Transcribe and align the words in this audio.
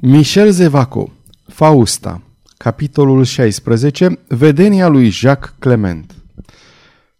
Michel 0.00 0.50
Zevaco 0.50 1.12
Fausta 1.46 2.22
Capitolul 2.56 3.24
16 3.24 4.18
Vedenia 4.28 4.88
lui 4.88 5.08
Jacques 5.08 5.54
Clement 5.58 6.14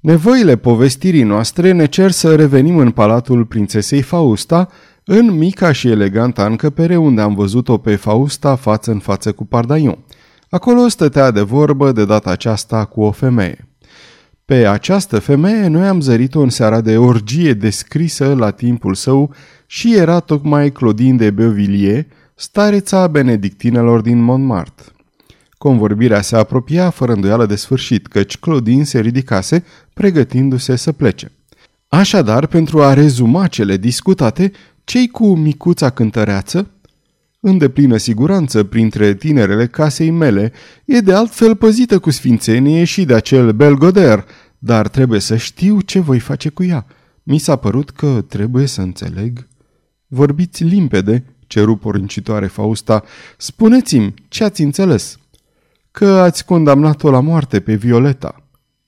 Nevoile 0.00 0.56
povestirii 0.56 1.22
noastre 1.22 1.72
ne 1.72 1.86
cer 1.86 2.10
să 2.10 2.34
revenim 2.34 2.76
în 2.76 2.90
palatul 2.90 3.44
prințesei 3.44 4.02
Fausta, 4.02 4.68
în 5.04 5.30
mica 5.30 5.72
și 5.72 5.88
elegantă 5.88 6.46
încăpere 6.46 6.96
unde 6.96 7.20
am 7.20 7.34
văzut-o 7.34 7.78
pe 7.78 7.96
Fausta 7.96 8.54
față 8.54 8.90
în 8.90 8.98
față 8.98 9.32
cu 9.32 9.44
Pardaion. 9.44 9.98
Acolo 10.50 10.88
stătea 10.88 11.30
de 11.30 11.40
vorbă 11.40 11.92
de 11.92 12.04
data 12.04 12.30
aceasta 12.30 12.84
cu 12.84 13.00
o 13.00 13.10
femeie. 13.10 13.68
Pe 14.44 14.66
această 14.66 15.18
femeie 15.18 15.66
noi 15.66 15.86
am 15.86 16.00
zărit-o 16.00 16.40
în 16.40 16.50
seara 16.50 16.80
de 16.80 16.96
orgie 16.96 17.52
descrisă 17.52 18.34
la 18.34 18.50
timpul 18.50 18.94
său 18.94 19.34
și 19.66 19.96
era 19.96 20.20
tocmai 20.20 20.70
Claudine 20.70 21.16
de 21.16 21.30
Beauvilliers, 21.30 22.06
stareța 22.40 23.06
benedictinelor 23.06 24.00
din 24.00 24.18
Montmartre. 24.22 24.86
Convorbirea 25.50 26.20
se 26.20 26.36
apropia 26.36 26.90
fără 26.90 27.12
îndoială 27.12 27.46
de 27.46 27.56
sfârșit, 27.56 28.06
căci 28.06 28.38
Claudine 28.38 28.84
se 28.84 29.00
ridicase, 29.00 29.64
pregătindu-se 29.94 30.76
să 30.76 30.92
plece. 30.92 31.32
Așadar, 31.88 32.46
pentru 32.46 32.82
a 32.82 32.94
rezuma 32.94 33.46
cele 33.46 33.76
discutate, 33.76 34.52
cei 34.84 35.08
cu 35.08 35.34
micuța 35.34 35.90
cântăreață, 35.90 36.70
în 37.40 37.58
deplină 37.58 37.96
siguranță 37.96 38.64
printre 38.64 39.14
tinerele 39.14 39.66
casei 39.66 40.10
mele, 40.10 40.52
e 40.84 41.00
de 41.00 41.14
altfel 41.14 41.56
păzită 41.56 41.98
cu 41.98 42.10
sfințenie 42.10 42.84
și 42.84 43.04
de 43.04 43.14
acel 43.14 43.52
belgoder, 43.52 44.24
dar 44.58 44.88
trebuie 44.88 45.20
să 45.20 45.36
știu 45.36 45.80
ce 45.80 46.00
voi 46.00 46.18
face 46.18 46.48
cu 46.48 46.64
ea. 46.64 46.86
Mi 47.22 47.38
s-a 47.38 47.56
părut 47.56 47.90
că 47.90 48.24
trebuie 48.28 48.66
să 48.66 48.80
înțeleg. 48.80 49.46
Vorbiți 50.06 50.64
limpede, 50.64 51.24
ceru 51.48 51.76
poruncitoare 51.76 52.46
Fausta, 52.46 53.02
spuneți-mi 53.36 54.14
ce 54.28 54.44
ați 54.44 54.62
înțeles. 54.62 55.18
Că 55.90 56.06
ați 56.06 56.44
condamnat-o 56.44 57.10
la 57.10 57.20
moarte 57.20 57.60
pe 57.60 57.74
Violeta. 57.74 58.42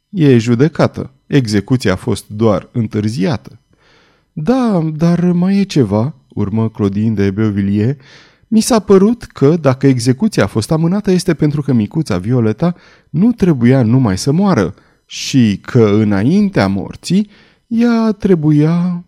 E 0.08 0.39
judecată. 0.39 1.11
Execuția 1.27 1.92
a 1.92 1.97
fost 1.97 2.25
doar 2.28 2.69
întârziată. 2.72 3.58
Da, 4.33 4.91
dar 4.94 5.33
mai 5.33 5.58
e 5.58 5.62
ceva, 5.62 6.14
urmă 6.28 6.69
Claudine 6.69 7.14
de 7.14 7.31
Beauvilliers. 7.31 7.97
Mi 8.48 8.61
s-a 8.61 8.78
părut 8.78 9.22
că, 9.22 9.56
dacă 9.56 9.86
execuția 9.86 10.42
a 10.42 10.47
fost 10.47 10.70
amânată, 10.70 11.11
este 11.11 11.34
pentru 11.34 11.62
că 11.62 11.72
micuța 11.72 12.19
Violeta 12.19 12.75
nu 13.11 13.33
trebuia 13.33 13.83
numai 13.83 14.19
să 14.19 14.33
moară 14.33 14.75
și 15.06 15.61
că, 15.62 15.84
înaintea 15.84 16.66
morții, 16.66 17.31
ea 17.66 18.12
trebuia... 18.12 19.05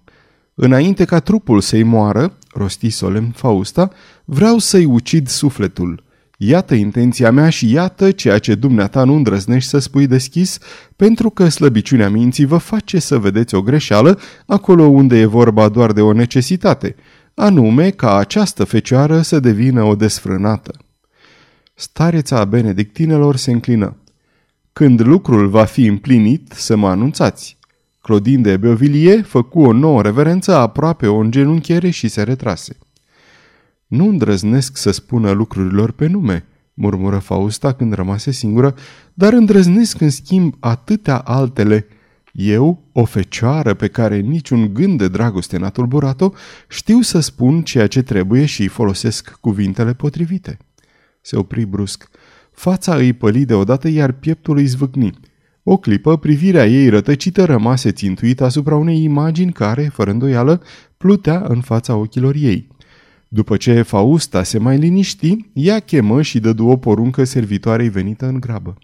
Înainte 0.54 1.04
ca 1.04 1.18
trupul 1.20 1.60
să-i 1.60 1.82
moară, 1.82 2.36
rosti 2.52 2.90
solemn 2.90 3.30
Fausta, 3.30 3.90
vreau 4.24 4.58
să-i 4.58 4.84
ucid 4.84 5.28
sufletul. 5.28 6.04
Iată 6.36 6.74
intenția 6.74 7.30
mea 7.30 7.48
și 7.48 7.72
iată 7.72 8.10
ceea 8.10 8.38
ce 8.38 8.54
dumneata 8.54 9.04
nu 9.04 9.14
îndrăznești 9.14 9.68
să 9.68 9.78
spui 9.78 10.06
deschis, 10.06 10.58
pentru 10.96 11.30
că 11.30 11.48
slăbiciunea 11.48 12.10
minții 12.10 12.44
vă 12.44 12.56
face 12.56 12.98
să 12.98 13.18
vedeți 13.18 13.54
o 13.54 13.62
greșeală 13.62 14.18
acolo 14.46 14.84
unde 14.84 15.18
e 15.18 15.24
vorba 15.24 15.68
doar 15.68 15.92
de 15.92 16.00
o 16.00 16.12
necesitate, 16.12 16.94
anume 17.34 17.90
ca 17.90 18.16
această 18.16 18.64
fecioară 18.64 19.20
să 19.20 19.40
devină 19.40 19.82
o 19.82 19.94
desfrânată. 19.94 20.72
Stareța 21.74 22.38
a 22.38 22.44
benedictinelor 22.44 23.36
se 23.36 23.50
înclină. 23.50 23.96
Când 24.72 25.00
lucrul 25.00 25.48
va 25.48 25.64
fi 25.64 25.86
împlinit, 25.86 26.52
să 26.56 26.76
mă 26.76 26.88
anunțați. 26.88 27.58
Claudine 28.02 28.42
de 28.42 28.56
Beauvilliers 28.56 29.28
făcu 29.28 29.60
o 29.60 29.72
nouă 29.72 30.02
reverență, 30.02 30.54
aproape 30.54 31.06
o 31.06 31.16
îngenunchiere 31.16 31.90
și 31.90 32.08
se 32.08 32.22
retrase. 32.22 32.76
Nu 33.86 34.08
îndrăznesc 34.08 34.76
să 34.76 34.90
spună 34.90 35.30
lucrurilor 35.30 35.90
pe 35.90 36.06
nume, 36.06 36.44
murmură 36.74 37.18
Fausta 37.18 37.72
când 37.72 37.92
rămase 37.92 38.30
singură, 38.30 38.74
dar 39.14 39.32
îndrăznesc 39.32 40.00
în 40.00 40.10
schimb 40.10 40.54
atâtea 40.60 41.18
altele. 41.18 41.86
Eu, 42.32 42.82
o 42.92 43.04
fecioară 43.04 43.74
pe 43.74 43.88
care 43.88 44.18
niciun 44.18 44.74
gând 44.74 44.98
de 44.98 45.08
dragoste 45.08 45.56
n-a 45.56 45.70
tulburat-o, 45.70 46.30
știu 46.68 47.00
să 47.00 47.20
spun 47.20 47.62
ceea 47.62 47.86
ce 47.86 48.02
trebuie 48.02 48.44
și 48.44 48.68
folosesc 48.68 49.36
cuvintele 49.40 49.94
potrivite. 49.94 50.58
Se 51.20 51.36
opri 51.36 51.64
brusc. 51.64 52.08
Fața 52.52 52.94
îi 52.94 53.12
păli 53.12 53.44
deodată, 53.44 53.88
iar 53.88 54.12
pieptul 54.12 54.56
îi 54.56 54.66
zvâcni. 54.66 55.18
O 55.64 55.76
clipă, 55.76 56.16
privirea 56.16 56.66
ei 56.66 56.88
rătăcită 56.88 57.44
rămase 57.44 57.90
țintuită 57.90 58.44
asupra 58.44 58.76
unei 58.76 59.02
imagini 59.02 59.52
care, 59.52 59.90
fără 59.92 60.10
îndoială, 60.10 60.62
plutea 60.96 61.44
în 61.48 61.60
fața 61.60 61.96
ochilor 61.96 62.34
ei. 62.34 62.68
După 63.28 63.56
ce 63.56 63.82
Fausta 63.82 64.42
se 64.42 64.58
mai 64.58 64.78
liniști, 64.78 65.36
ea 65.52 65.78
chemă 65.78 66.22
și 66.22 66.40
dădu 66.40 66.66
o 66.66 66.76
poruncă 66.76 67.24
servitoarei 67.24 67.88
venită 67.88 68.26
în 68.26 68.40
grabă. 68.40 68.76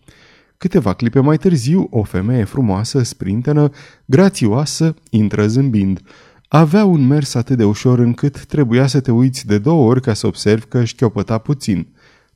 Câteva 0.56 0.92
clipe 0.92 1.20
mai 1.20 1.36
târziu, 1.36 1.86
o 1.90 2.02
femeie 2.02 2.44
frumoasă, 2.44 3.02
sprintenă, 3.02 3.70
grațioasă, 4.04 4.94
intră 5.10 5.46
zâmbind. 5.46 6.00
Avea 6.48 6.84
un 6.84 7.06
mers 7.06 7.34
atât 7.34 7.56
de 7.56 7.64
ușor 7.64 7.98
încât 7.98 8.44
trebuia 8.44 8.86
să 8.86 9.00
te 9.00 9.10
uiți 9.10 9.46
de 9.46 9.58
două 9.58 9.88
ori 9.88 10.00
ca 10.00 10.14
să 10.14 10.26
observi 10.26 10.66
că 10.66 10.84
șchiopăta 10.84 11.38
puțin. 11.38 11.86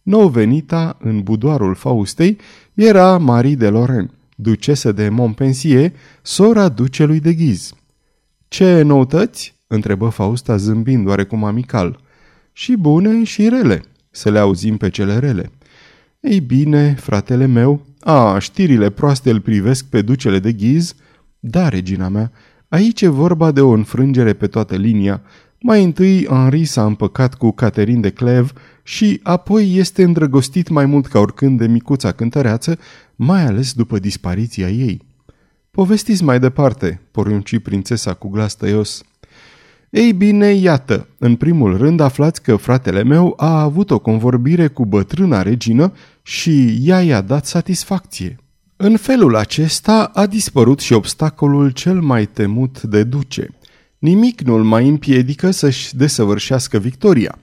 Nou 0.03 0.29
venita 0.29 0.97
în 1.01 1.21
budoarul 1.21 1.75
Faustei 1.75 2.39
era 2.75 3.19
Marie 3.19 3.55
de 3.55 3.69
Lorraine 3.69 4.11
ducesă 4.43 4.93
de 4.93 5.09
Montpensier, 5.09 5.93
sora 6.23 6.69
ducelui 6.69 7.21
de 7.21 7.33
Ghiz. 7.35 7.73
Ce 8.49 8.83
noutăți?" 8.83 9.55
întrebă 9.67 10.09
Fausta 10.09 10.57
zâmbind 10.57 11.07
oarecum 11.07 11.45
amical. 11.45 12.01
Și 12.53 12.77
bune 12.77 13.25
și 13.25 13.49
rele, 13.49 13.83
să 14.11 14.31
le 14.31 14.39
auzim 14.39 14.77
pe 14.77 14.91
cele 14.91 15.19
rele. 15.19 15.51
Ei 16.21 16.41
bine, 16.41 16.95
fratele 16.95 17.47
meu, 17.47 17.87
a, 18.01 18.39
știrile 18.39 18.91
proaste 18.91 19.31
îl 19.31 19.41
privesc 19.41 19.85
pe 19.85 20.03
ducele 20.03 20.39
de 20.39 20.53
Ghiz? 20.53 20.95
Da, 21.39 21.69
regina 21.69 22.09
mea, 22.09 22.33
aici 22.69 23.01
e 23.03 23.09
vorba 23.09 23.51
de 23.51 23.61
o 23.61 23.71
înfrângere 23.71 24.33
pe 24.33 24.47
toată 24.47 24.77
linia. 24.77 25.23
Mai 25.65 25.85
întâi 25.85 26.27
Henri 26.27 26.65
s-a 26.65 26.85
împăcat 26.85 27.35
cu 27.35 27.51
Caterin 27.53 28.01
de 28.01 28.11
Clev 28.11 28.53
și 28.83 29.21
apoi 29.23 29.75
este 29.77 30.03
îndrăgostit 30.03 30.69
mai 30.69 30.87
mult 30.87 31.07
ca 31.07 31.19
oricând 31.19 31.59
de 31.59 31.67
micuța 31.67 32.13
cântăreață, 32.13 32.79
mai 33.17 33.47
ales 33.47 33.73
după 33.73 33.99
dispariția 33.99 34.69
ei. 34.69 35.01
Povestiți 35.71 36.25
mai 36.25 36.41
departe, 36.41 37.01
porunci 37.11 37.59
prințesa 37.59 38.15
cu 38.15 38.29
glas 38.29 38.55
tăios. 38.55 39.03
Ei 39.91 40.13
bine, 40.13 40.53
iată, 40.53 41.09
în 41.19 41.37
primul 41.37 41.77
rând 41.77 42.01
aflați 42.01 42.43
că 42.43 42.57
fratele 42.57 43.03
meu 43.03 43.35
a 43.37 43.61
avut 43.61 43.91
o 43.91 43.99
convorbire 43.99 44.67
cu 44.67 44.87
bătrâna 44.87 45.43
regină 45.43 45.93
și 46.23 46.79
ea 46.83 47.03
i-a 47.03 47.21
dat 47.21 47.47
satisfacție. 47.47 48.37
În 48.77 48.97
felul 48.97 49.37
acesta 49.37 50.11
a 50.15 50.27
dispărut 50.27 50.81
și 50.81 50.93
obstacolul 50.93 51.71
cel 51.71 52.01
mai 52.01 52.27
temut 52.27 52.83
de 52.83 53.03
duce. 53.03 53.51
Nimic 54.03 54.41
nu-l 54.41 54.63
mai 54.63 54.89
împiedică 54.89 55.51
să-și 55.51 55.97
desăvârșească 55.97 56.79
victoria. 56.79 57.39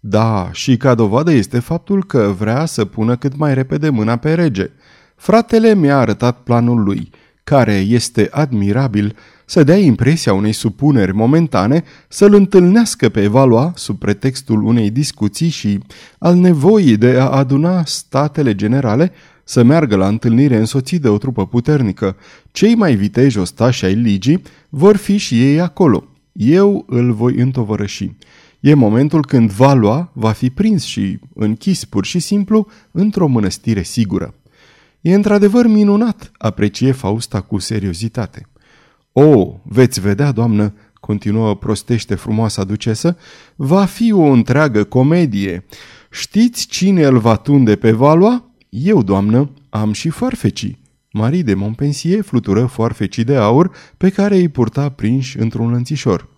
Da, 0.00 0.48
și 0.52 0.76
ca 0.76 0.94
dovadă 0.94 1.32
este 1.32 1.58
faptul 1.58 2.04
că 2.04 2.34
vrea 2.38 2.64
să 2.64 2.84
pună 2.84 3.16
cât 3.16 3.36
mai 3.36 3.54
repede 3.54 3.88
mâna 3.88 4.16
pe 4.16 4.34
rege. 4.34 4.70
Fratele 5.16 5.74
mi-a 5.74 5.98
arătat 5.98 6.42
planul 6.42 6.82
lui, 6.82 7.10
care 7.44 7.74
este 7.74 8.28
admirabil, 8.30 9.16
să 9.44 9.62
dea 9.62 9.76
impresia 9.76 10.32
unei 10.32 10.52
supuneri 10.52 11.14
momentane, 11.14 11.84
să-l 12.08 12.34
întâlnească 12.34 13.08
pe 13.08 13.26
Valois 13.26 13.70
sub 13.74 13.98
pretextul 13.98 14.62
unei 14.62 14.90
discuții 14.90 15.48
și 15.48 15.78
al 16.18 16.36
nevoii 16.36 16.96
de 16.96 17.18
a 17.18 17.28
aduna 17.28 17.84
statele 17.84 18.54
generale, 18.54 19.12
să 19.44 19.62
meargă 19.62 19.96
la 19.96 20.08
întâlnire 20.08 20.56
însoțit 20.56 21.02
de 21.02 21.08
o 21.08 21.18
trupă 21.18 21.46
puternică. 21.46 22.16
Cei 22.50 22.74
mai 22.74 22.94
viteji 22.94 23.38
ostași 23.38 23.84
ai 23.84 23.94
ligii 23.94 24.42
vor 24.68 24.96
fi 24.96 25.16
și 25.16 25.42
ei 25.42 25.60
acolo. 25.60 26.04
Eu 26.32 26.84
îl 26.88 27.12
voi 27.12 27.34
întovărăși. 27.36 28.10
E 28.60 28.74
momentul 28.74 29.24
când 29.26 29.50
Valois 29.50 30.04
va 30.12 30.32
fi 30.32 30.50
prins 30.50 30.84
și 30.84 31.18
închis 31.34 31.84
pur 31.84 32.04
și 32.04 32.18
simplu 32.18 32.66
într-o 32.90 33.26
mănăstire 33.26 33.82
sigură. 33.82 34.34
E 35.02 35.14
într-adevăr 35.14 35.66
minunat, 35.66 36.30
aprecie 36.38 36.92
Fausta 36.92 37.40
cu 37.40 37.58
seriozitate. 37.58 38.46
O, 39.12 39.60
veți 39.64 40.00
vedea, 40.00 40.32
doamnă, 40.32 40.74
continuă 41.00 41.56
prostește 41.56 42.14
frumoasa 42.14 42.64
ducesă, 42.64 43.16
va 43.56 43.84
fi 43.84 44.12
o 44.12 44.22
întreagă 44.22 44.84
comedie. 44.84 45.64
Știți 46.10 46.66
cine 46.66 47.04
îl 47.04 47.18
va 47.18 47.36
tunde 47.36 47.76
pe 47.76 47.92
Valois? 47.92 48.42
Eu, 48.68 49.02
doamnă, 49.02 49.50
am 49.70 49.92
și 49.92 50.08
foarfecii. 50.08 50.80
Marie 51.12 51.42
de 51.42 51.54
Montpensier 51.54 52.22
flutură 52.22 52.66
foarfecii 52.66 53.24
de 53.24 53.36
aur 53.36 53.70
pe 53.96 54.10
care 54.10 54.36
îi 54.36 54.48
purta 54.48 54.88
prinși 54.88 55.38
într-un 55.38 55.70
lănțișor. 55.70 56.28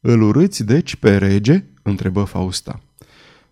Îl 0.00 0.22
urâți 0.22 0.64
deci 0.64 0.96
pe 0.96 1.16
rege?" 1.16 1.64
întrebă 1.82 2.22
Fausta. 2.22 2.80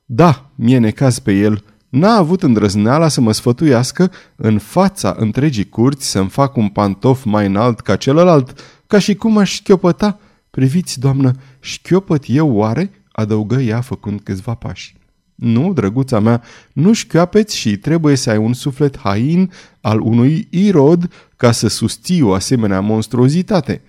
Da, 0.05 0.51
mie 0.55 0.79
necaz 0.79 1.19
pe 1.19 1.33
el. 1.33 1.65
N-a 1.93 2.17
avut 2.17 2.43
îndrăzneala 2.43 3.09
să 3.09 3.21
mă 3.21 3.33
sfătuiască 3.33 4.11
în 4.37 4.59
fața 4.59 5.15
întregii 5.19 5.69
curți 5.69 6.11
să-mi 6.11 6.29
fac 6.29 6.57
un 6.57 6.69
pantof 6.69 7.25
mai 7.25 7.47
înalt 7.47 7.81
ca 7.81 7.97
celălalt, 7.97 8.61
ca 8.87 8.99
și 8.99 9.15
cum 9.15 9.39
aș 9.39 9.53
șchiopăta. 9.53 10.19
Priviți, 10.51 11.01
doamnă, 11.01 11.33
șchiopăt 11.61 12.25
eu 12.27 12.53
oare? 12.53 12.91
adăugă 13.13 13.61
ea 13.61 13.81
făcând 13.81 14.21
câțiva 14.21 14.55
pași. 14.55 14.97
Nu, 15.35 15.73
drăguța 15.73 16.21
mea, 16.21 16.43
nu 16.73 16.93
șchioapeți 16.93 17.57
și 17.57 17.77
trebuie 17.77 18.17
să 18.17 18.31
ai 18.31 18.37
un 18.37 18.53
suflet 18.53 18.99
hain 18.99 19.51
al 19.81 20.01
unui 20.01 20.47
irod 20.51 21.13
ca 21.37 21.53
să 21.53 21.69
susții 21.69 22.23
o 22.23 22.33
asemenea 22.33 22.81
monstruozitate. 22.81 23.83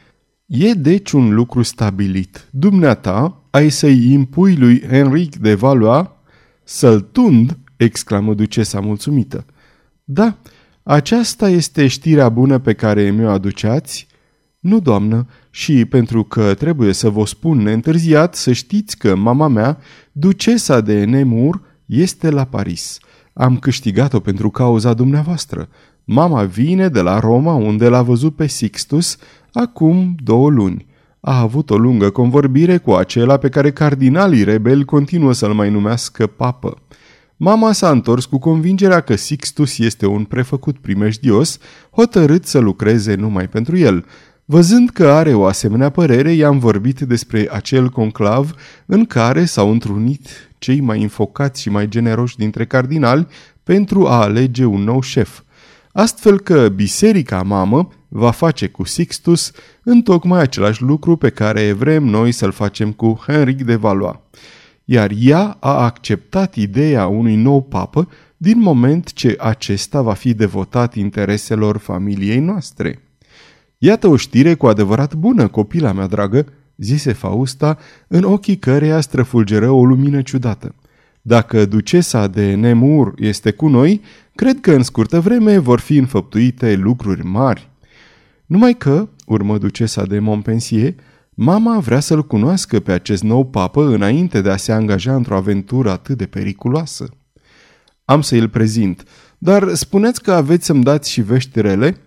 E 0.45 0.73
deci 0.73 1.11
un 1.11 1.33
lucru 1.33 1.61
stabilit. 1.61 2.47
Dumneata 2.51 3.43
ai 3.49 3.69
să-i 3.69 4.11
impui 4.11 4.55
lui 4.55 4.81
Henric 4.81 5.35
de 5.35 5.53
Valois 5.53 6.07
să-l 6.63 7.01
tund, 7.01 7.57
exclamă 7.83 8.33
ducesa 8.33 8.79
mulțumită. 8.79 9.45
Da, 10.03 10.37
aceasta 10.83 11.49
este 11.49 11.87
știrea 11.87 12.29
bună 12.29 12.59
pe 12.59 12.73
care 12.73 13.11
mi-o 13.11 13.29
aduceați? 13.29 14.07
Nu, 14.59 14.79
doamnă, 14.79 15.27
și 15.49 15.85
pentru 15.85 16.23
că 16.23 16.53
trebuie 16.53 16.93
să 16.93 17.09
vă 17.09 17.25
spun 17.25 17.57
neîntârziat 17.57 18.35
să 18.35 18.51
știți 18.51 18.97
că 18.97 19.15
mama 19.15 19.47
mea, 19.47 19.77
ducesa 20.11 20.81
de 20.81 21.03
Nemur, 21.03 21.61
este 21.85 22.29
la 22.29 22.43
Paris. 22.43 22.99
Am 23.33 23.57
câștigat-o 23.57 24.19
pentru 24.19 24.49
cauza 24.49 24.93
dumneavoastră. 24.93 25.69
Mama 26.03 26.43
vine 26.43 26.87
de 26.87 27.01
la 27.01 27.19
Roma 27.19 27.53
unde 27.53 27.87
l-a 27.87 28.01
văzut 28.01 28.35
pe 28.35 28.47
Sixtus 28.47 29.17
acum 29.51 30.15
două 30.23 30.49
luni. 30.49 30.85
A 31.19 31.39
avut 31.39 31.69
o 31.69 31.77
lungă 31.77 32.09
convorbire 32.09 32.77
cu 32.77 32.91
acela 32.91 33.37
pe 33.37 33.49
care 33.49 33.71
cardinalii 33.71 34.43
rebeli 34.43 34.85
continuă 34.85 35.33
să-l 35.33 35.53
mai 35.53 35.69
numească 35.69 36.27
papă. 36.27 36.77
Mama 37.45 37.71
s-a 37.71 37.89
întors 37.89 38.25
cu 38.25 38.37
convingerea 38.39 38.99
că 38.99 39.15
Sixtus 39.15 39.77
este 39.77 40.05
un 40.05 40.23
prefăcut 40.23 40.77
primejdios, 40.77 41.57
hotărât 41.91 42.45
să 42.45 42.59
lucreze 42.59 43.15
numai 43.15 43.47
pentru 43.47 43.77
el. 43.77 44.05
Văzând 44.45 44.89
că 44.89 45.07
are 45.07 45.33
o 45.33 45.45
asemenea 45.45 45.89
părere, 45.89 46.31
i-am 46.31 46.59
vorbit 46.59 46.99
despre 46.99 47.47
acel 47.51 47.89
conclav 47.89 48.55
în 48.85 49.05
care 49.05 49.45
s-au 49.45 49.71
întrunit 49.71 50.27
cei 50.57 50.79
mai 50.79 51.01
înfocați 51.01 51.61
și 51.61 51.69
mai 51.69 51.87
generoși 51.87 52.37
dintre 52.37 52.65
cardinali 52.65 53.27
pentru 53.63 54.07
a 54.07 54.21
alege 54.21 54.65
un 54.65 54.83
nou 54.83 55.01
șef. 55.01 55.41
Astfel 55.91 56.39
că 56.39 56.69
biserica 56.69 57.41
mamă 57.41 57.89
va 58.07 58.31
face 58.31 58.67
cu 58.67 58.83
Sixtus 58.83 59.51
în 59.83 60.01
tocmai 60.01 60.41
același 60.41 60.81
lucru 60.81 61.15
pe 61.15 61.29
care 61.29 61.71
vrem 61.71 62.03
noi 62.03 62.31
să-l 62.31 62.51
facem 62.51 62.91
cu 62.91 63.23
Henric 63.25 63.63
de 63.63 63.75
Valois. 63.75 64.15
Iar 64.85 65.11
ea 65.19 65.57
a 65.59 65.83
acceptat 65.83 66.55
ideea 66.55 67.07
unui 67.07 67.35
nou 67.35 67.61
papă 67.61 68.07
din 68.37 68.59
moment 68.59 69.13
ce 69.13 69.35
acesta 69.39 70.01
va 70.01 70.13
fi 70.13 70.33
devotat 70.33 70.95
intereselor 70.95 71.77
familiei 71.77 72.39
noastre. 72.39 72.99
Iată 73.77 74.07
o 74.07 74.15
știre 74.15 74.53
cu 74.53 74.67
adevărat 74.67 75.13
bună, 75.15 75.47
copila 75.47 75.91
mea 75.91 76.07
dragă, 76.07 76.45
zise 76.75 77.11
Fausta, 77.11 77.77
în 78.07 78.23
ochii 78.23 78.57
căreia 78.57 78.99
străfulgeră 78.99 79.69
o 79.69 79.85
lumină 79.85 80.21
ciudată. 80.21 80.75
Dacă 81.21 81.65
ducesa 81.65 82.27
de 82.27 82.53
Nemur 82.53 83.13
este 83.17 83.51
cu 83.51 83.67
noi, 83.67 84.01
cred 84.35 84.59
că 84.59 84.71
în 84.71 84.83
scurtă 84.83 85.19
vreme 85.19 85.57
vor 85.57 85.79
fi 85.79 85.97
înfăptuite 85.97 86.75
lucruri 86.75 87.25
mari. 87.25 87.69
Numai 88.45 88.73
că, 88.73 89.09
urmă 89.25 89.57
ducesa 89.57 90.05
de 90.05 90.19
Montpensier, 90.19 90.93
mama 91.33 91.79
vrea 91.79 91.99
să-l 91.99 92.27
cunoască 92.27 92.79
pe 92.79 92.91
acest 92.91 93.23
nou 93.23 93.45
papă 93.45 93.83
înainte 93.83 94.41
de 94.41 94.49
a 94.49 94.57
se 94.57 94.71
angaja 94.71 95.15
într-o 95.15 95.35
aventură 95.35 95.91
atât 95.91 96.17
de 96.17 96.25
periculoasă. 96.25 97.09
Am 98.05 98.21
să 98.21 98.35
îl 98.35 98.49
prezint, 98.49 99.03
dar 99.37 99.73
spuneți 99.73 100.21
că 100.21 100.31
aveți 100.31 100.65
să-mi 100.65 100.83
dați 100.83 101.11
și 101.11 101.21
vești 101.21 101.61
rele? 101.61 101.97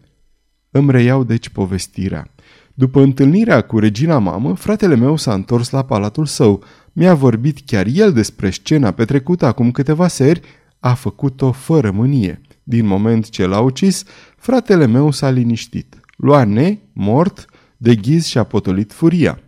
Îmi 0.70 0.90
reiau 0.90 1.24
deci 1.24 1.48
povestirea. 1.48 2.30
După 2.74 3.02
întâlnirea 3.02 3.60
cu 3.60 3.78
regina 3.78 4.18
mamă, 4.18 4.54
fratele 4.54 4.94
meu 4.94 5.16
s-a 5.16 5.34
întors 5.34 5.70
la 5.70 5.84
palatul 5.84 6.26
său. 6.26 6.62
Mi-a 6.92 7.14
vorbit 7.14 7.58
chiar 7.66 7.86
el 7.92 8.12
despre 8.12 8.50
scena 8.50 8.90
petrecută 8.90 9.46
acum 9.46 9.70
câteva 9.70 10.08
seri, 10.08 10.40
a 10.80 10.94
făcut-o 10.94 11.52
fără 11.52 11.90
mânie. 11.90 12.40
Din 12.62 12.86
moment 12.86 13.28
ce 13.28 13.46
l-a 13.46 13.60
ucis, 13.60 14.04
fratele 14.36 14.86
meu 14.86 15.10
s-a 15.10 15.30
liniștit. 15.30 16.00
Loane, 16.16 16.80
mort, 16.92 17.44
de 17.76 17.94
ghiz 17.94 18.24
și-a 18.24 18.42
potolit 18.42 18.92
furia. 18.92 19.40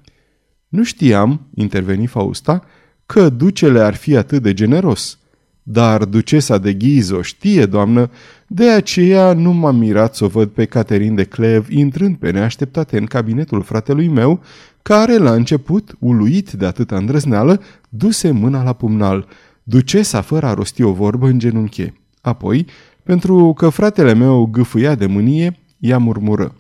Nu 0.68 0.82
știam, 0.82 1.40
interveni 1.54 2.06
Fausta, 2.06 2.64
că 3.06 3.28
ducele 3.28 3.80
ar 3.80 3.94
fi 3.94 4.16
atât 4.16 4.42
de 4.42 4.54
generos. 4.54 5.18
Dar 5.62 6.04
ducesa 6.04 6.58
de 6.58 6.72
ghiz 6.72 7.10
o 7.10 7.22
știe, 7.22 7.66
doamnă, 7.66 8.10
de 8.46 8.70
aceea 8.70 9.32
nu 9.32 9.52
m-am 9.52 9.76
mirat 9.76 10.14
să 10.14 10.24
o 10.24 10.28
văd 10.28 10.48
pe 10.48 10.64
Caterin 10.64 11.14
de 11.14 11.24
Clev 11.24 11.70
intrând 11.70 12.16
pe 12.16 12.30
neașteptate 12.30 12.98
în 12.98 13.04
cabinetul 13.04 13.62
fratelui 13.62 14.08
meu, 14.08 14.40
care, 14.82 15.16
la 15.16 15.32
început, 15.32 15.96
uluit 15.98 16.50
de 16.50 16.66
atâta 16.66 16.96
îndrăzneală, 16.96 17.60
duse 17.88 18.30
mâna 18.30 18.62
la 18.62 18.72
pumnal. 18.72 19.28
Ducesa, 19.62 20.20
fără 20.20 20.46
a 20.46 20.54
rosti 20.54 20.82
o 20.82 20.92
vorbă, 20.92 21.26
în 21.26 21.38
genunche. 21.38 21.94
Apoi, 22.20 22.66
pentru 23.02 23.52
că 23.56 23.68
fratele 23.68 24.14
meu 24.14 24.46
gâfâia 24.46 24.94
de 24.94 25.06
mânie, 25.06 25.58
ea 25.78 25.98
murmură. 25.98 26.54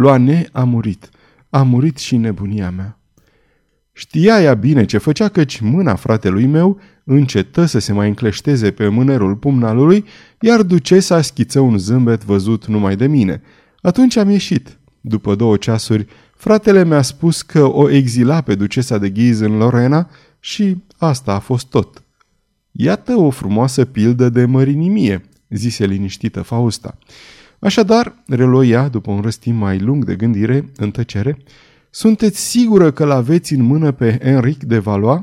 Loane 0.00 0.48
a 0.52 0.64
murit. 0.64 1.08
A 1.50 1.62
murit 1.62 1.98
și 1.98 2.16
nebunia 2.16 2.70
mea. 2.70 2.98
Știa 3.92 4.42
ea 4.42 4.54
bine 4.54 4.84
ce 4.84 4.98
făcea, 4.98 5.28
căci 5.28 5.60
mâna 5.60 5.94
fratelui 5.94 6.46
meu 6.46 6.80
încetă 7.04 7.64
să 7.64 7.78
se 7.78 7.92
mai 7.92 8.08
încleșteze 8.08 8.70
pe 8.70 8.88
mânerul 8.88 9.36
pumnalului, 9.36 10.04
iar 10.40 10.62
ducesa 10.62 11.22
schiță 11.22 11.60
un 11.60 11.78
zâmbet 11.78 12.24
văzut 12.24 12.66
numai 12.66 12.96
de 12.96 13.06
mine. 13.06 13.42
Atunci 13.80 14.16
am 14.16 14.30
ieșit. 14.30 14.78
După 15.00 15.34
două 15.34 15.56
ceasuri, 15.56 16.06
fratele 16.36 16.84
mi-a 16.84 17.02
spus 17.02 17.42
că 17.42 17.64
o 17.64 17.90
exila 17.90 18.40
pe 18.40 18.54
ducesa 18.54 18.98
de 18.98 19.10
Ghiz 19.10 19.40
în 19.40 19.56
Lorena 19.56 20.10
și 20.40 20.76
asta 20.96 21.32
a 21.32 21.38
fost 21.38 21.66
tot. 21.66 22.02
Iată 22.70 23.14
o 23.14 23.30
frumoasă 23.30 23.84
pildă 23.84 24.28
de 24.28 24.44
mărinimie, 24.44 25.28
zise 25.48 25.86
liniștită 25.86 26.42
Fausta. 26.42 26.98
Așadar, 27.58 28.14
reloia, 28.26 28.88
după 28.88 29.10
un 29.10 29.20
răstim 29.20 29.54
mai 29.54 29.78
lung 29.78 30.04
de 30.04 30.14
gândire, 30.14 30.72
în 30.76 30.90
tăcere, 30.90 31.38
sunteți 31.90 32.40
sigură 32.40 32.90
că 32.90 33.04
l-aveți 33.04 33.52
în 33.54 33.62
mână 33.62 33.92
pe 33.92 34.18
Henric 34.22 34.64
de 34.64 34.78
Valois? 34.78 35.20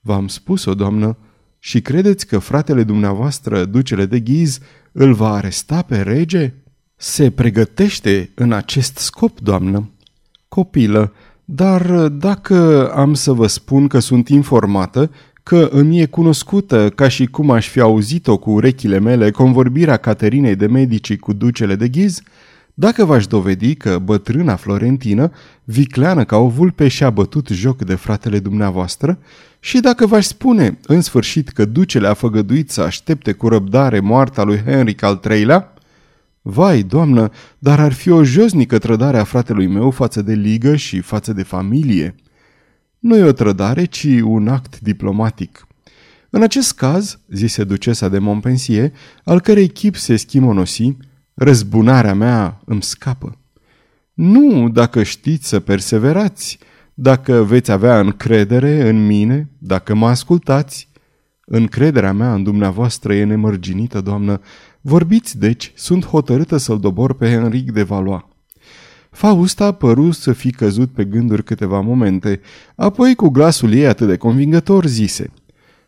V-am 0.00 0.28
spus-o, 0.28 0.74
doamnă, 0.74 1.16
și 1.58 1.80
credeți 1.80 2.26
că 2.26 2.38
fratele 2.38 2.82
dumneavoastră, 2.82 3.64
ducele 3.64 4.06
de 4.06 4.20
ghiz, 4.20 4.58
îl 4.92 5.14
va 5.14 5.32
aresta 5.32 5.82
pe 5.82 6.00
rege? 6.00 6.54
Se 6.96 7.30
pregătește 7.30 8.30
în 8.34 8.52
acest 8.52 8.96
scop, 8.96 9.40
doamnă. 9.40 9.90
Copilă, 10.48 11.12
dar 11.44 12.08
dacă 12.08 12.90
am 12.94 13.14
să 13.14 13.32
vă 13.32 13.46
spun 13.46 13.88
că 13.88 13.98
sunt 13.98 14.28
informată, 14.28 15.10
că 15.48 15.68
îmi 15.70 16.00
e 16.00 16.06
cunoscută 16.06 16.90
ca 16.90 17.08
și 17.08 17.26
cum 17.26 17.50
aș 17.50 17.68
fi 17.68 17.80
auzit-o 17.80 18.38
cu 18.38 18.50
urechile 18.50 18.98
mele 18.98 19.30
convorbirea 19.30 19.96
Caterinei 19.96 20.56
de 20.56 20.66
Medici 20.66 21.16
cu 21.16 21.32
ducele 21.32 21.74
de 21.74 21.88
ghiz, 21.88 22.20
dacă 22.74 23.04
v-aș 23.04 23.26
dovedi 23.26 23.74
că 23.74 23.98
bătrâna 23.98 24.56
Florentină, 24.56 25.30
vicleană 25.64 26.24
ca 26.24 26.36
o 26.36 26.48
vulpe, 26.48 26.88
și-a 26.88 27.10
bătut 27.10 27.48
joc 27.48 27.84
de 27.84 27.94
fratele 27.94 28.38
dumneavoastră, 28.38 29.18
și 29.60 29.80
dacă 29.80 30.06
v-aș 30.06 30.24
spune, 30.24 30.78
în 30.86 31.00
sfârșit, 31.00 31.48
că 31.48 31.64
ducele 31.64 32.08
a 32.08 32.14
făgăduit 32.14 32.70
să 32.70 32.80
aștepte 32.80 33.32
cu 33.32 33.48
răbdare 33.48 34.00
moartea 34.00 34.42
lui 34.42 34.62
Henric 34.64 35.02
al 35.02 35.20
III-lea, 35.30 35.72
Vai, 36.42 36.82
doamnă, 36.82 37.30
dar 37.58 37.80
ar 37.80 37.92
fi 37.92 38.10
o 38.10 38.24
josnică 38.24 38.78
trădare 38.78 39.18
a 39.18 39.24
fratelui 39.24 39.66
meu 39.66 39.90
față 39.90 40.22
de 40.22 40.32
ligă 40.32 40.76
și 40.76 41.00
față 41.00 41.32
de 41.32 41.42
familie. 41.42 42.14
Nu 43.06 43.16
e 43.16 43.22
o 43.22 43.32
trădare, 43.32 43.84
ci 43.84 44.06
un 44.22 44.48
act 44.48 44.80
diplomatic. 44.80 45.66
În 46.30 46.42
acest 46.42 46.74
caz, 46.74 47.18
zise 47.28 47.64
ducesa 47.64 48.08
de 48.08 48.18
Montpensier, 48.18 48.92
al 49.24 49.40
cărei 49.40 49.68
chip 49.68 49.96
se 49.96 50.16
schimonosi, 50.16 50.96
răzbunarea 51.34 52.14
mea 52.14 52.60
îmi 52.64 52.82
scapă. 52.82 53.38
Nu 54.14 54.68
dacă 54.68 55.02
știți 55.02 55.48
să 55.48 55.60
perseverați, 55.60 56.58
dacă 56.94 57.44
veți 57.44 57.70
avea 57.70 58.00
încredere 58.00 58.88
în 58.88 59.06
mine, 59.06 59.50
dacă 59.58 59.94
mă 59.94 60.08
ascultați. 60.08 60.88
Încrederea 61.44 62.12
mea 62.12 62.34
în 62.34 62.42
dumneavoastră 62.42 63.14
e 63.14 63.24
nemărginită, 63.24 64.00
doamnă. 64.00 64.40
Vorbiți, 64.80 65.38
deci, 65.38 65.72
sunt 65.74 66.06
hotărâtă 66.06 66.56
să-l 66.56 66.80
dobor 66.80 67.14
pe 67.14 67.30
Henric 67.30 67.72
de 67.72 67.82
Valois. 67.82 68.24
Fausta 69.16 69.72
păru 69.72 70.10
să 70.10 70.32
fi 70.32 70.50
căzut 70.50 70.90
pe 70.90 71.04
gânduri 71.04 71.44
câteva 71.44 71.80
momente, 71.80 72.40
apoi 72.74 73.14
cu 73.14 73.28
glasul 73.28 73.72
ei 73.72 73.86
atât 73.86 74.06
de 74.06 74.16
convingător 74.16 74.86
zise 74.86 75.30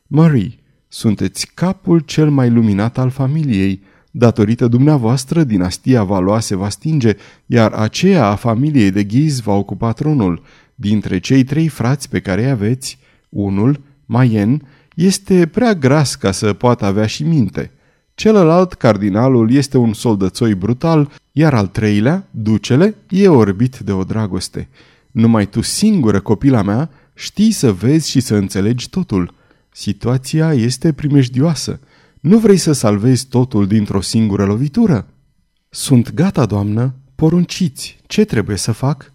Marie, 0.07 0.59
sunteți 0.89 1.51
capul 1.55 1.99
cel 1.99 2.31
mai 2.31 2.51
luminat 2.51 2.99
al 2.99 3.11
familiei. 3.11 3.83
Datorită 4.11 4.69
dumneavoastră, 4.69 5.45
dinastia 5.45 6.03
Valois 6.03 6.45
se 6.45 6.57
va 6.57 6.69
stinge, 6.69 7.17
iar 7.47 7.73
aceea 7.73 8.27
a 8.27 8.35
familiei 8.35 8.91
de 8.91 9.05
Ghiz 9.05 9.41
va 9.41 9.53
ocupa 9.53 9.93
tronul. 9.93 10.43
Dintre 10.75 11.19
cei 11.19 11.45
trei 11.45 11.69
frați 11.69 12.09
pe 12.09 12.21
care 12.21 12.43
îi 12.43 12.51
aveți, 12.51 12.99
unul, 13.29 13.81
Mayen, 14.07 14.63
este 14.95 15.47
prea 15.47 15.75
gras 15.75 16.15
ca 16.15 16.31
să 16.31 16.53
poată 16.53 16.85
avea 16.85 17.07
și 17.07 17.23
minte. 17.23 17.73
Celălalt, 18.15 18.73
cardinalul, 18.73 19.53
este 19.53 19.77
un 19.77 19.93
soldățoi 19.93 20.55
brutal, 20.55 21.11
iar 21.39 21.55
al 21.55 21.67
treilea, 21.67 22.29
ducele, 22.31 22.95
e 23.09 23.29
orbit 23.29 23.79
de 23.79 23.93
o 23.93 24.05
dragoste. 24.05 24.69
Numai 25.11 25.47
tu 25.47 25.61
singură, 25.61 26.21
copila 26.21 26.63
mea, 26.63 26.91
Știi 27.19 27.51
să 27.51 27.73
vezi 27.73 28.11
și 28.11 28.21
să 28.21 28.35
înțelegi 28.35 28.89
totul. 28.89 29.35
Situația 29.73 30.53
este 30.53 30.93
primejdioasă. 30.93 31.81
Nu 32.21 32.39
vrei 32.39 32.57
să 32.57 32.73
salvezi 32.73 33.27
totul 33.27 33.67
dintr-o 33.67 34.01
singură 34.01 34.45
lovitură? 34.45 35.07
Sunt 35.69 36.15
gata, 36.15 36.47
doamnă. 36.47 36.95
Porunciți. 37.15 37.99
Ce 38.07 38.25
trebuie 38.25 38.57
să 38.57 38.73
fac? 38.73 39.13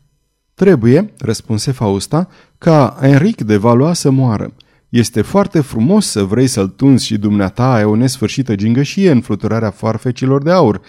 Trebuie, 0.53 1.13
răspunse 1.17 1.71
Fausta, 1.71 2.27
ca 2.57 2.97
Enric 3.01 3.41
de 3.41 3.57
Valois 3.57 3.99
să 3.99 4.09
moară. 4.09 4.53
Este 4.89 5.21
foarte 5.21 5.61
frumos 5.61 6.05
să 6.05 6.23
vrei 6.23 6.47
să-l 6.47 6.67
tunzi 6.67 7.05
și 7.05 7.17
dumneata 7.17 7.73
ai 7.73 7.83
o 7.83 7.95
nesfârșită 7.95 8.55
gingășie 8.55 9.11
în 9.11 9.21
fluturarea 9.21 9.71
foarfecilor 9.71 10.43
de 10.43 10.51
aur, 10.51 10.81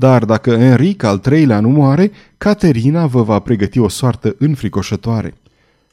dar 0.00 0.24
dacă 0.24 0.50
Enric 0.50 1.02
al 1.02 1.18
treilea 1.18 1.60
nu 1.60 1.68
moare, 1.68 2.10
Caterina 2.38 3.06
vă 3.06 3.22
va 3.22 3.38
pregăti 3.38 3.78
o 3.78 3.88
soartă 3.88 4.34
înfricoșătoare. 4.38 5.34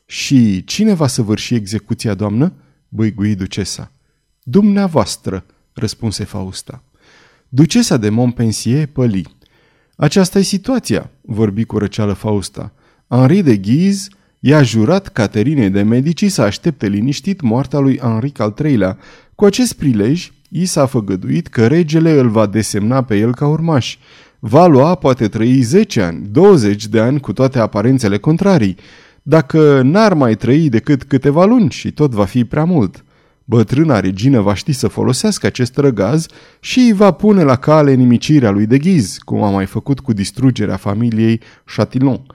Și 0.05 0.63
cine 0.63 0.93
va 0.93 1.07
săvârși 1.07 1.53
execuția, 1.53 2.13
doamnă? 2.13 2.53
băigui 2.89 3.35
ducesa. 3.35 3.91
Dumneavoastră, 4.43 5.45
răspunse 5.73 6.23
Fausta. 6.23 6.83
Ducesa 7.49 7.97
de 7.97 8.09
Montpensier 8.09 8.85
păli. 8.85 9.27
Aceasta 9.95 10.39
e 10.39 10.41
situația, 10.41 11.09
vorbi 11.21 11.63
cu 11.63 11.77
răceală 11.77 12.13
Fausta. 12.13 12.73
Henri 13.07 13.41
de 13.41 13.57
Guise 13.57 14.07
i-a 14.39 14.63
jurat 14.63 15.07
Caterinei 15.07 15.69
de 15.69 15.81
Medici 15.81 16.31
să 16.31 16.41
aștepte 16.41 16.87
liniștit 16.87 17.41
moartea 17.41 17.79
lui 17.79 17.97
Henric 17.97 18.39
al 18.39 18.55
III-lea. 18.63 18.97
Cu 19.35 19.45
acest 19.45 19.73
prilej, 19.73 20.31
i 20.49 20.65
s-a 20.65 20.85
făgăduit 20.85 21.47
că 21.47 21.67
regele 21.67 22.19
îl 22.19 22.29
va 22.29 22.45
desemna 22.45 23.03
pe 23.03 23.17
el 23.17 23.33
ca 23.33 23.47
urmaș. 23.47 23.97
Va 24.39 24.65
lua 24.65 24.95
poate 24.95 25.27
trăi 25.27 25.61
10 25.61 26.01
ani, 26.01 26.27
20 26.31 26.87
de 26.87 26.99
ani 26.99 27.19
cu 27.19 27.33
toate 27.33 27.59
aparențele 27.59 28.17
contrarii. 28.17 28.77
Dacă 29.23 29.81
n-ar 29.81 30.13
mai 30.13 30.35
trăi 30.35 30.69
decât 30.69 31.03
câteva 31.03 31.45
luni 31.45 31.69
și 31.69 31.91
tot 31.91 32.11
va 32.11 32.25
fi 32.25 32.45
prea 32.45 32.63
mult. 32.63 33.03
Bătrâna 33.49 33.99
regină 33.99 34.39
va 34.39 34.53
ști 34.53 34.71
să 34.71 34.87
folosească 34.87 35.45
acest 35.45 35.77
răgaz 35.77 36.25
și 36.59 36.79
îi 36.79 36.93
va 36.93 37.11
pune 37.11 37.43
la 37.43 37.55
cale 37.55 37.93
nimicirea 37.93 38.49
lui 38.49 38.65
de 38.65 38.77
ghiz, 38.77 39.17
cum 39.25 39.43
a 39.43 39.49
mai 39.49 39.65
făcut 39.65 39.99
cu 39.99 40.13
distrugerea 40.13 40.75
familiei 40.75 41.41
Chatillon. 41.75 42.25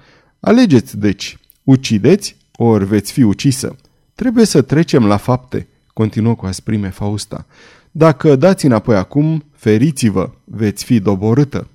Alegeți, 0.41 0.99
deci, 0.99 1.39
ucideți, 1.65 2.37
ori 2.57 2.85
veți 2.85 3.13
fi 3.13 3.23
ucisă. 3.23 3.77
Trebuie 4.15 4.45
să 4.45 4.63
trecem 4.63 5.07
la 5.07 5.17
fapte, 5.17 5.69
continuă 5.93 6.35
cu 6.35 6.47
asprime 6.47 6.89
Fausta. 6.89 7.47
Dacă 7.95 8.37
dați 8.37 8.67
înapoi 8.67 8.97
acum, 8.97 9.45
feriți-vă, 9.53 10.31
veți 10.45 10.85
fi 10.85 11.01
doborâtă. 11.01 11.69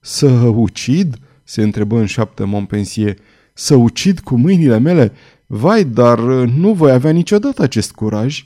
Să 0.00 0.28
ucid? 0.54 1.18
se 1.44 1.62
întrebă 1.62 1.98
în 1.98 2.06
șaptă 2.06 2.46
Montpensier. 2.46 3.16
Să 3.54 3.74
ucid 3.74 4.20
cu 4.20 4.36
mâinile 4.36 4.78
mele? 4.78 5.12
Vai, 5.46 5.84
dar 5.84 6.18
nu 6.56 6.72
voi 6.72 6.90
avea 6.90 7.10
niciodată 7.10 7.62
acest 7.62 7.92
curaj. 7.92 8.44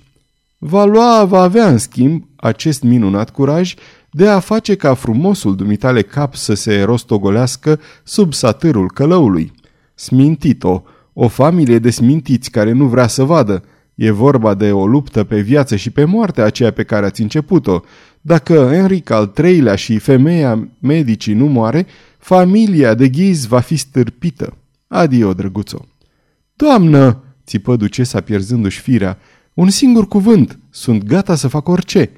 Valoa 0.59 1.25
va 1.25 1.43
avea, 1.43 1.69
în 1.69 1.79
schimb, 1.79 2.25
acest 2.37 2.83
minunat 2.83 3.31
curaj 3.31 3.75
de 4.11 4.29
a 4.29 4.39
face 4.39 4.75
ca 4.75 4.95
frumosul 4.95 5.57
dumitale 5.57 6.03
cap 6.03 6.35
să 6.35 6.55
se 6.55 6.83
rostogolească 6.83 7.81
sub 8.03 8.33
satârul 8.33 8.91
călăului. 8.91 9.53
Smintito, 9.95 10.85
o 11.13 11.29
familie 11.29 11.79
de 11.79 11.91
smintiți 11.91 12.51
care 12.51 12.73
nu 12.73 12.87
vrea 12.87 13.07
să 13.07 13.25
vadă. 13.25 13.65
E 14.03 14.11
vorba 14.11 14.55
de 14.55 14.73
o 14.73 14.87
luptă 14.87 15.25
pe 15.25 15.41
viață 15.41 15.77
și 15.77 15.91
pe 15.91 16.05
moarte 16.05 16.41
aceea 16.41 16.71
pe 16.71 16.83
care 16.83 17.07
ați 17.07 17.23
început-o. 17.23 17.81
Dacă 18.21 18.71
Enric 18.73 19.11
al 19.11 19.33
III-lea 19.45 19.75
și 19.75 19.99
femeia 19.99 20.69
medicii 20.79 21.35
nu 21.35 21.47
moare, 21.47 21.87
familia 22.19 22.95
de 22.95 23.09
ghiz 23.09 23.47
va 23.47 23.61
fi 23.61 23.77
stârpită. 23.77 24.57
Adio, 24.87 25.33
drăguțo. 25.33 25.87
Doamnă, 26.57 27.23
țipă 27.47 27.77
ducesa 27.77 28.21
pierzându-și 28.21 28.81
firea, 28.81 29.19
un 29.55 29.71
singur 29.71 30.09
cuvânt, 30.09 30.59
sunt 30.71 31.05
gata 31.05 31.35
să 31.35 31.49
fac 31.49 31.69
orice. 31.69 32.11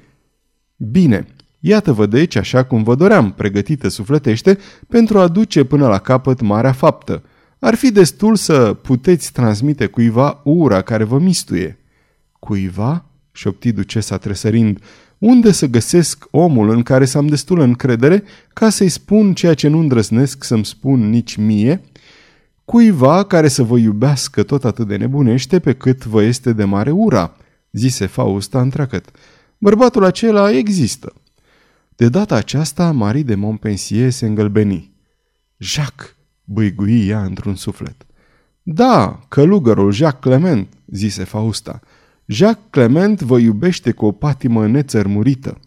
Bine, 0.75 1.27
iată-vă 1.59 2.05
deci 2.05 2.35
așa 2.35 2.63
cum 2.63 2.83
vă 2.83 2.95
doream, 2.95 3.31
pregătită 3.31 3.87
sufletește, 3.87 4.57
pentru 4.87 5.19
a 5.19 5.27
duce 5.27 5.63
până 5.63 5.87
la 5.87 5.97
capăt 5.97 6.41
marea 6.41 6.71
faptă. 6.71 7.23
Ar 7.65 7.75
fi 7.75 7.91
destul 7.91 8.35
să 8.35 8.73
puteți 8.73 9.31
transmite 9.31 9.85
cuiva 9.85 10.41
ura 10.43 10.81
care 10.81 11.03
vă 11.03 11.19
mistuie. 11.19 11.79
Cuiva? 12.39 13.05
șopti 13.31 13.71
ducesa 13.71 14.17
tresărind. 14.17 14.79
Unde 15.17 15.51
să 15.51 15.65
găsesc 15.65 16.25
omul 16.31 16.69
în 16.69 16.83
care 16.83 17.05
să 17.05 17.17
am 17.17 17.27
destul 17.27 17.59
încredere 17.59 18.23
ca 18.53 18.69
să-i 18.69 18.89
spun 18.89 19.33
ceea 19.33 19.53
ce 19.53 19.67
nu 19.67 19.79
îndrăznesc 19.79 20.43
să-mi 20.43 20.65
spun 20.65 21.09
nici 21.09 21.35
mie? 21.35 21.81
Cuiva 22.65 23.23
care 23.23 23.47
să 23.47 23.63
vă 23.63 23.77
iubească 23.77 24.43
tot 24.43 24.65
atât 24.65 24.87
de 24.87 24.95
nebunește 24.95 25.59
pe 25.59 25.73
cât 25.73 26.05
vă 26.05 26.21
este 26.21 26.53
de 26.53 26.63
mare 26.63 26.91
ura, 26.91 27.37
zise 27.71 28.05
Fausta 28.05 28.61
întreagăt. 28.61 29.09
Bărbatul 29.57 30.03
acela 30.03 30.51
există. 30.51 31.13
De 31.95 32.09
data 32.09 32.35
aceasta, 32.35 32.91
Marie 32.91 33.23
de 33.23 33.35
Montpensier 33.35 34.09
se 34.09 34.25
îngălbeni. 34.25 34.93
Jacques, 35.57 36.15
băigui 36.45 37.07
ea 37.07 37.23
într-un 37.23 37.55
suflet. 37.55 38.05
Da, 38.63 39.19
călugărul 39.27 39.91
Jacques 39.91 40.35
Clement, 40.35 40.67
zise 40.85 41.23
Fausta. 41.23 41.79
Jacques 42.25 42.65
Clement 42.69 43.21
vă 43.21 43.37
iubește 43.37 43.91
cu 43.91 44.05
o 44.05 44.11
patimă 44.11 44.67
nețărmurită. 44.67 45.59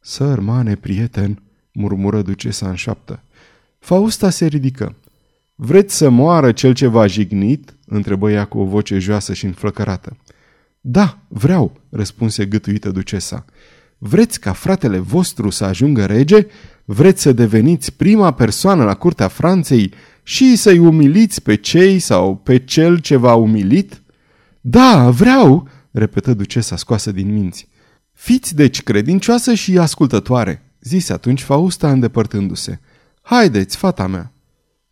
Sărmane, 0.00 0.74
prieten, 0.74 1.42
murmură 1.72 2.22
ducesa 2.22 2.68
în 2.68 2.74
șaptă. 2.74 3.22
Fausta 3.78 4.30
se 4.30 4.46
ridică. 4.46 4.94
Vreți 5.54 5.96
să 5.96 6.08
moară 6.08 6.52
cel 6.52 6.74
ce 6.74 6.86
v-a 6.86 7.06
jignit?" 7.06 7.74
întrebă 7.86 8.30
ea 8.30 8.44
cu 8.44 8.58
o 8.58 8.64
voce 8.64 8.98
joasă 8.98 9.32
și 9.32 9.44
înflăcărată. 9.44 10.16
Da, 10.80 11.18
vreau," 11.28 11.80
răspunse 11.90 12.46
gâtuită 12.46 12.90
ducesa. 12.90 13.44
Vreți 13.98 14.40
ca 14.40 14.52
fratele 14.52 14.98
vostru 14.98 15.50
să 15.50 15.64
ajungă 15.64 16.04
rege? 16.06 16.46
Vreți 16.84 17.22
să 17.22 17.32
deveniți 17.32 17.92
prima 17.92 18.32
persoană 18.32 18.84
la 18.84 18.94
curtea 18.94 19.28
Franței 19.28 19.92
și 20.22 20.56
să-i 20.56 20.78
umiliți 20.78 21.42
pe 21.42 21.54
cei 21.54 21.98
sau 21.98 22.36
pe 22.36 22.58
cel 22.58 22.98
ce 22.98 23.16
v-a 23.16 23.34
umilit? 23.34 24.02
Da, 24.60 25.10
vreau, 25.10 25.68
repetă 25.90 26.34
ducesa 26.34 26.76
scoasă 26.76 27.12
din 27.12 27.32
minți. 27.32 27.68
Fiți 28.12 28.54
deci 28.54 28.82
credincioasă 28.82 29.54
și 29.54 29.78
ascultătoare, 29.78 30.62
zise 30.80 31.12
atunci 31.12 31.42
Fausta 31.42 31.90
îndepărtându-se. 31.90 32.80
Haideți, 33.22 33.76
fata 33.76 34.06
mea. 34.06 34.32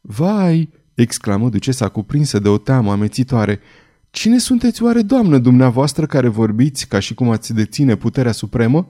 Vai, 0.00 0.70
exclamă 0.94 1.48
ducesa 1.48 1.88
cuprinsă 1.88 2.38
de 2.38 2.48
o 2.48 2.58
teamă 2.58 2.92
amețitoare. 2.92 3.60
Cine 4.14 4.38
sunteți 4.38 4.82
oare, 4.82 5.02
doamnă, 5.02 5.38
dumneavoastră 5.38 6.06
care 6.06 6.28
vorbiți 6.28 6.86
ca 6.86 6.98
și 6.98 7.14
cum 7.14 7.30
ați 7.30 7.54
deține 7.54 7.96
puterea 7.96 8.32
supremă? 8.32 8.88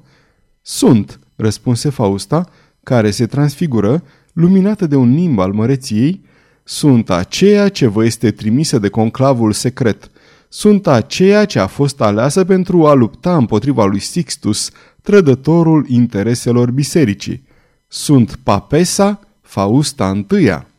Sunt, 0.63 1.21
răspunse 1.37 1.89
Fausta, 1.89 2.49
care 2.83 3.11
se 3.11 3.27
transfigură, 3.27 4.03
luminată 4.33 4.87
de 4.87 4.97
un 4.97 5.11
nimb 5.11 5.39
al 5.39 5.53
măreției, 5.53 6.25
sunt 6.65 7.11
aceea 7.11 7.69
ce 7.69 7.87
vă 7.87 8.05
este 8.05 8.31
trimisă 8.31 8.79
de 8.79 8.89
conclavul 8.89 9.53
secret. 9.53 10.11
Sunt 10.49 10.87
aceea 10.87 11.45
ce 11.45 11.59
a 11.59 11.67
fost 11.67 12.01
aleasă 12.01 12.45
pentru 12.45 12.87
a 12.87 12.93
lupta 12.93 13.37
împotriva 13.37 13.85
lui 13.85 14.01
Sixtus, 14.01 14.71
trădătorul 15.03 15.87
intereselor 15.89 16.71
bisericii. 16.71 17.47
Sunt 17.89 18.39
Papesa 18.43 19.21
Fausta 19.41 20.25
I. 20.31 20.74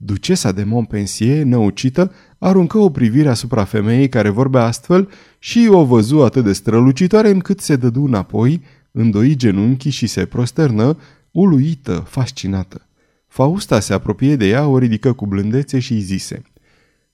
Ducesa 0.00 0.52
de 0.52 0.64
Montpensier, 0.64 1.44
năucită, 1.44 2.12
aruncă 2.38 2.78
o 2.78 2.90
privire 2.90 3.28
asupra 3.28 3.64
femeii 3.64 4.08
care 4.08 4.28
vorbea 4.28 4.62
astfel 4.62 5.10
și 5.38 5.68
o 5.70 5.84
văzu 5.84 6.18
atât 6.18 6.44
de 6.44 6.52
strălucitoare 6.52 7.30
încât 7.30 7.60
se 7.60 7.76
dădu 7.76 8.04
înapoi, 8.04 8.62
îndoi 8.90 9.36
genunchii 9.36 9.90
și 9.90 10.06
se 10.06 10.26
prosternă, 10.26 10.98
uluită, 11.30 12.06
fascinată. 12.08 12.88
Fausta 13.26 13.80
se 13.80 13.92
apropie 13.92 14.36
de 14.36 14.48
ea, 14.48 14.66
o 14.66 14.78
ridică 14.78 15.12
cu 15.12 15.26
blândețe 15.26 15.78
și 15.78 15.92
îi 15.92 16.00
zise 16.00 16.42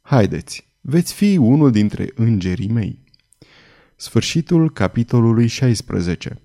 Haideți, 0.01 0.69
veți 0.81 1.13
fi 1.13 1.37
unul 1.37 1.71
dintre 1.71 2.13
îngerii 2.15 2.69
mei. 2.69 2.99
Sfârșitul 3.97 4.71
capitolului 4.73 5.47
16 5.47 6.41